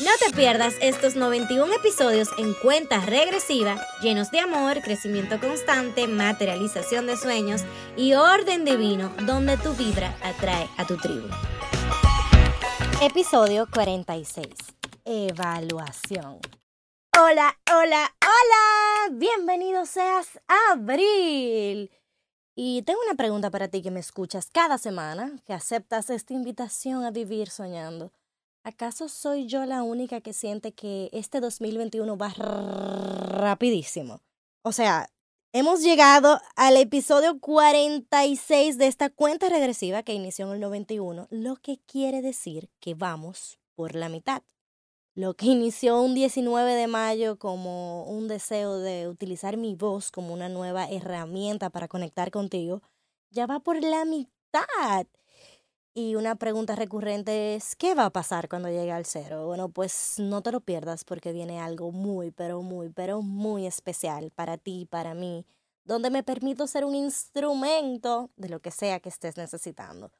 [0.00, 7.06] No te pierdas estos 91 episodios en cuenta regresiva, llenos de amor, crecimiento constante, materialización
[7.06, 7.64] de sueños
[7.98, 11.28] y orden divino, donde tu vibra atrae a tu tribu.
[13.02, 14.46] Episodio 46.
[15.04, 16.38] Evaluación.
[17.18, 19.10] Hola, hola, hola.
[19.12, 21.90] Bienvenido seas a Abril.
[22.54, 27.04] Y tengo una pregunta para ti que me escuchas cada semana, que aceptas esta invitación
[27.04, 28.12] a vivir soñando.
[28.62, 34.20] ¿Acaso soy yo la única que siente que este 2021 va rapidísimo?
[34.62, 35.08] O sea,
[35.52, 41.56] hemos llegado al episodio 46 de esta cuenta regresiva que inició en el 91, lo
[41.56, 44.42] que quiere decir que vamos por la mitad.
[45.14, 50.34] Lo que inició un 19 de mayo como un deseo de utilizar mi voz como
[50.34, 52.82] una nueva herramienta para conectar contigo,
[53.30, 55.06] ya va por la mitad.
[55.92, 59.46] Y una pregunta recurrente es, ¿qué va a pasar cuando llegue al cero?
[59.46, 64.30] Bueno, pues no te lo pierdas porque viene algo muy, pero muy, pero muy especial
[64.30, 65.44] para ti, para mí,
[65.84, 70.12] donde me permito ser un instrumento de lo que sea que estés necesitando.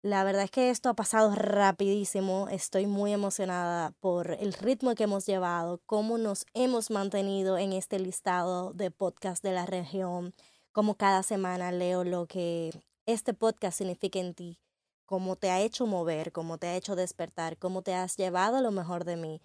[0.00, 5.04] La verdad es que esto ha pasado rapidísimo, estoy muy emocionada por el ritmo que
[5.04, 10.34] hemos llevado, cómo nos hemos mantenido en este listado de podcast de la región,
[10.72, 12.70] cómo cada semana leo lo que
[13.04, 14.58] este podcast significa en ti
[15.06, 18.70] cómo te ha hecho mover, cómo te ha hecho despertar, cómo te has llevado lo
[18.70, 19.40] mejor de mí.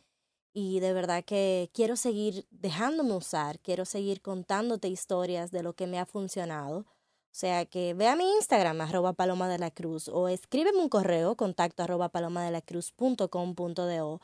[0.54, 5.88] Y de verdad que quiero seguir dejándome usar, quiero seguir contándote historias de lo que
[5.88, 6.80] me ha funcionado.
[6.80, 6.86] O
[7.40, 11.36] sea que ve a mi Instagram, arroba paloma de la cruz, o escríbeme un correo,
[11.36, 14.22] contacto arroba paloma de la cruz.com.do.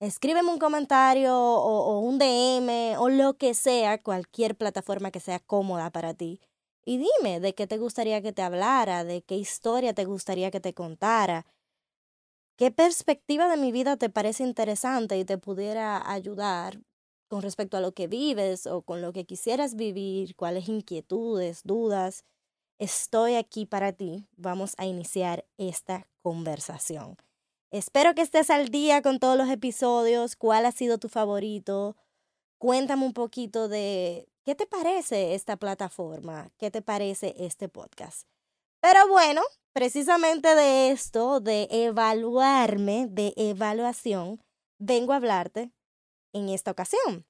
[0.00, 5.40] Escríbeme un comentario o, o un DM o lo que sea, cualquier plataforma que sea
[5.40, 6.40] cómoda para ti
[6.88, 10.58] y dime de qué te gustaría que te hablara, de qué historia te gustaría que
[10.58, 11.44] te contara,
[12.56, 16.80] qué perspectiva de mi vida te parece interesante y te pudiera ayudar
[17.28, 22.24] con respecto a lo que vives o con lo que quisieras vivir, cuáles inquietudes, dudas.
[22.78, 24.26] Estoy aquí para ti.
[24.38, 27.18] Vamos a iniciar esta conversación.
[27.70, 31.96] Espero que estés al día con todos los episodios, cuál ha sido tu favorito.
[32.56, 36.50] Cuéntame un poquito de ¿Qué te parece esta plataforma?
[36.56, 38.26] ¿Qué te parece este podcast?
[38.80, 39.42] Pero bueno,
[39.74, 44.42] precisamente de esto, de evaluarme, de evaluación,
[44.78, 45.70] vengo a hablarte
[46.32, 47.26] en esta ocasión.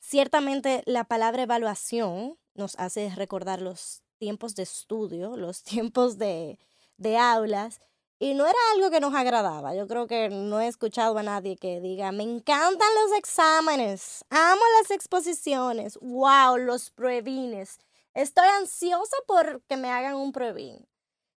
[0.00, 6.58] Ciertamente la palabra evaluación nos hace recordar los tiempos de estudio, los tiempos de,
[6.96, 7.80] de aulas
[8.18, 9.74] y no era algo que nos agradaba.
[9.74, 14.62] Yo creo que no he escuchado a nadie que diga, me encantan los exámenes, amo
[14.80, 17.78] las exposiciones, wow, los pruebines.
[18.14, 20.86] Estoy ansiosa por que me hagan un pruebín.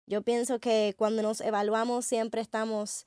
[0.06, 3.06] Yo pienso que cuando nos evaluamos siempre estamos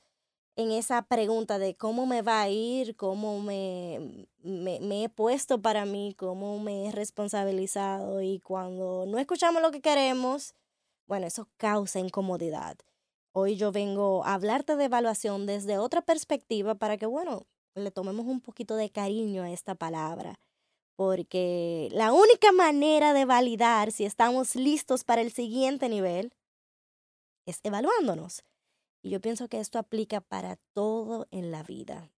[0.55, 5.61] en esa pregunta de cómo me va a ir, cómo me, me, me, he puesto
[5.61, 10.53] para mí, cómo me he responsabilizado y cuando no escuchamos lo que queremos,
[11.07, 12.77] bueno, eso causa incomodidad.
[13.35, 18.27] Hoy yo vengo a hablarte de evaluación desde otra perspectiva para que, bueno, le tomemos
[18.27, 20.39] un poquito de cariño a esta palabra,
[20.95, 26.31] porque la única manera de validar si estamos listos para el siguiente nivel
[27.47, 28.43] es evaluándonos.
[29.01, 32.11] Y yo pienso que esto aplica para todo en la vida.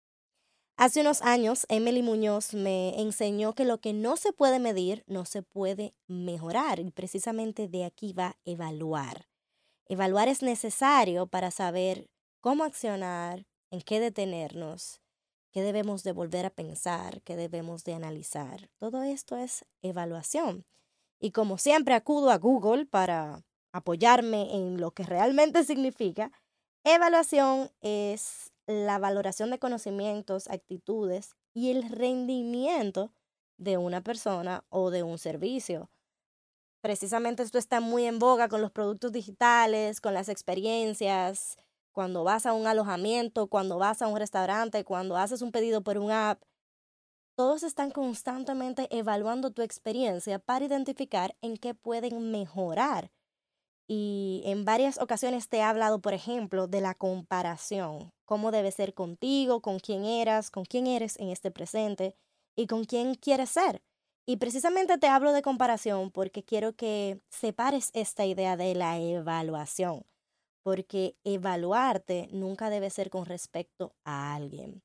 [0.76, 5.25] Hace unos años, Emily Muñoz me enseñó que lo que no se puede medir no
[5.26, 9.28] se puede mejorar y precisamente de aquí va evaluar.
[9.87, 12.09] Evaluar es necesario para saber
[12.41, 15.00] cómo accionar, en qué detenernos,
[15.50, 18.70] qué debemos de volver a pensar, qué debemos de analizar.
[18.79, 20.64] Todo esto es evaluación.
[21.20, 26.32] Y como siempre acudo a Google para apoyarme en lo que realmente significa,
[26.82, 33.12] evaluación es la valoración de conocimientos, actitudes y el rendimiento
[33.58, 35.91] de una persona o de un servicio
[36.84, 41.56] precisamente esto está muy en boga con los productos digitales, con las experiencias,
[41.92, 45.96] cuando vas a un alojamiento, cuando vas a un restaurante, cuando haces un pedido por
[45.96, 46.42] un app.
[47.36, 53.10] Todos están constantemente evaluando tu experiencia para identificar en qué pueden mejorar.
[53.88, 58.92] Y en varias ocasiones te he hablado, por ejemplo, de la comparación, cómo debe ser
[58.92, 62.14] contigo, con quién eras, con quién eres en este presente
[62.54, 63.81] y con quién quieres ser.
[64.26, 70.06] Y precisamente te hablo de comparación porque quiero que separes esta idea de la evaluación,
[70.62, 74.82] porque evaluarte nunca debe ser con respecto a alguien.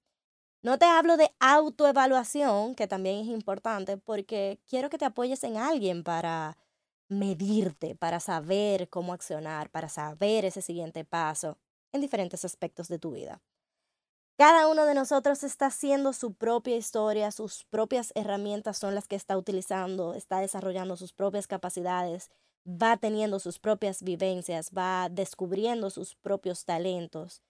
[0.64, 5.58] No te hablo de autoevaluación, que también es importante, porque quiero que te apoyes en
[5.58, 6.58] alguien para
[7.10, 11.60] medirte, para saber cómo accionar, para saber ese siguiente paso
[11.94, 13.42] en diferentes aspectos de tu vida.
[14.40, 19.18] Cada uno de nosotros está haciendo su propia historia, sus propias herramientas son las que
[19.18, 22.32] está utilizando, está desarrollando sus propias capacidades,
[22.66, 27.42] va teniendo sus propias vivencias, va descubriendo sus propios talentos,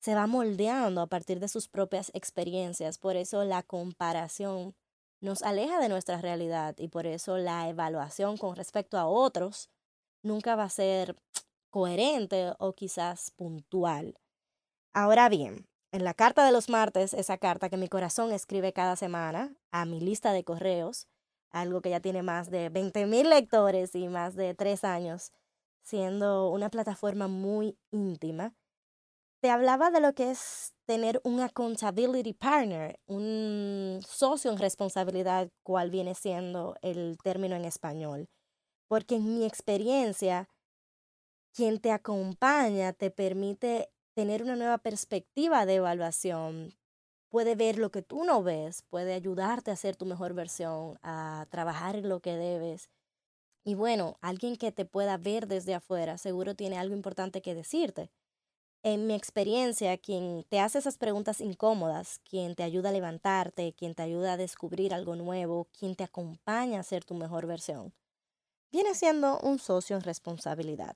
[0.00, 2.96] se va moldeando a partir de sus propias experiencias.
[2.96, 4.74] Por eso la comparación
[5.20, 9.68] nos aleja de nuestra realidad y por eso la evaluación con respecto a otros
[10.22, 11.16] nunca va a ser
[11.68, 14.18] coherente o quizás puntual.
[14.94, 18.96] Ahora bien, en la carta de los martes, esa carta que mi corazón escribe cada
[18.96, 21.08] semana a mi lista de correos,
[21.50, 25.32] algo que ya tiene más de 20.000 lectores y más de tres años,
[25.82, 28.54] siendo una plataforma muy íntima,
[29.40, 35.90] te hablaba de lo que es tener un accountability partner, un socio en responsabilidad, cual
[35.90, 38.28] viene siendo el término en español.
[38.86, 40.48] Porque en mi experiencia,
[41.54, 43.88] quien te acompaña te permite
[44.20, 46.74] tener una nueva perspectiva de evaluación,
[47.30, 51.46] puede ver lo que tú no ves, puede ayudarte a hacer tu mejor versión, a
[51.48, 52.90] trabajar en lo que debes.
[53.64, 58.10] Y bueno, alguien que te pueda ver desde afuera seguro tiene algo importante que decirte.
[58.82, 63.94] En mi experiencia, quien te hace esas preguntas incómodas, quien te ayuda a levantarte, quien
[63.94, 67.94] te ayuda a descubrir algo nuevo, quien te acompaña a ser tu mejor versión,
[68.70, 70.94] viene siendo un socio en responsabilidad.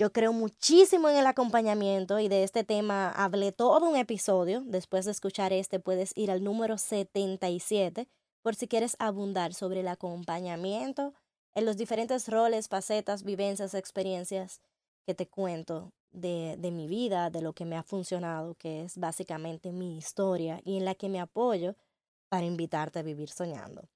[0.00, 4.62] Yo creo muchísimo en el acompañamiento y de este tema hablé todo un episodio.
[4.64, 8.08] Después de escuchar este puedes ir al número 77
[8.40, 11.12] por si quieres abundar sobre el acompañamiento
[11.54, 14.62] en los diferentes roles, facetas, vivencias, experiencias
[15.04, 18.96] que te cuento de, de mi vida, de lo que me ha funcionado, que es
[18.96, 21.76] básicamente mi historia y en la que me apoyo
[22.30, 23.86] para invitarte a vivir soñando.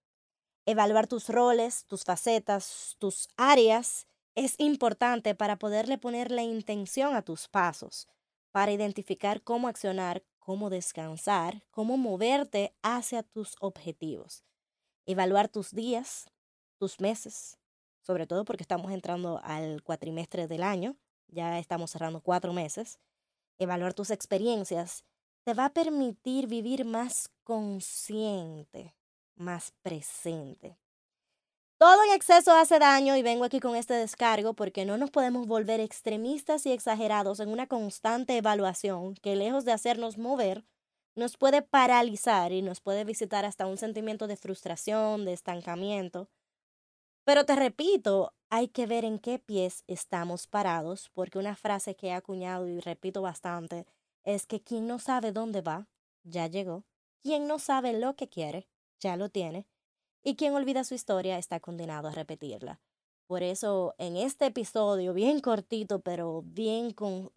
[0.67, 7.23] Evaluar tus roles, tus facetas, tus áreas es importante para poderle poner la intención a
[7.23, 8.09] tus pasos,
[8.51, 14.45] para identificar cómo accionar, cómo descansar, cómo moverte hacia tus objetivos.
[15.07, 16.27] Evaluar tus días,
[16.79, 17.59] tus meses,
[18.01, 20.97] sobre todo porque estamos entrando al cuatrimestre del año,
[21.29, 22.99] ya estamos cerrando cuatro meses.
[23.59, 25.05] Evaluar tus experiencias
[25.45, 28.95] te va a permitir vivir más consciente,
[29.37, 30.79] más presente.
[31.85, 35.47] Todo en exceso hace daño y vengo aquí con este descargo porque no nos podemos
[35.47, 40.65] volver extremistas y exagerados en una constante evaluación que lejos de hacernos mover,
[41.15, 46.31] nos puede paralizar y nos puede visitar hasta un sentimiento de frustración, de estancamiento.
[47.23, 52.07] Pero te repito, hay que ver en qué pies estamos parados, porque una frase que
[52.07, 53.85] he acuñado y repito bastante
[54.23, 55.87] es que quien no sabe dónde va,
[56.23, 56.87] ya llegó.
[57.23, 58.71] Quien no sabe lo que quiere,
[59.01, 59.67] ya lo tiene
[60.25, 62.81] y quien olvida su historia está condenado a repetirla.
[63.27, 66.93] Por eso en este episodio, bien cortito, pero bien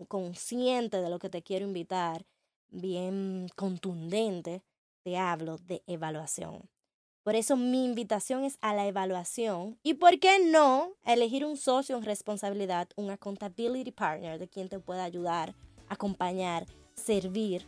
[0.07, 2.25] consciente de lo que te quiero invitar,
[2.69, 4.63] bien contundente,
[5.03, 6.69] te hablo de evaluación.
[7.23, 11.97] Por eso mi invitación es a la evaluación y, ¿por qué no?, elegir un socio
[11.97, 15.53] en responsabilidad, un accountability partner de quien te pueda ayudar,
[15.89, 17.65] acompañar, servir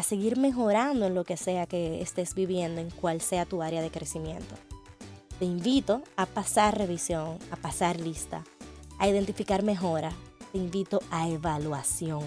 [0.00, 3.82] a seguir mejorando en lo que sea que estés viviendo, en cual sea tu área
[3.82, 4.54] de crecimiento.
[5.38, 8.42] Te invito a pasar revisión, a pasar lista,
[8.98, 10.12] a identificar mejora.
[10.52, 12.22] Te invito a evaluación.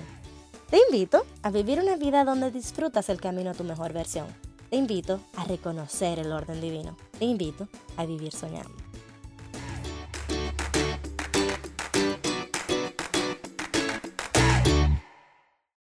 [0.70, 4.27] Te invito a vivir una vida donde disfrutas el camino a tu mejor versión.
[4.70, 6.96] Te invito a reconocer el orden divino.
[7.18, 8.83] Te invito a vivir soñando.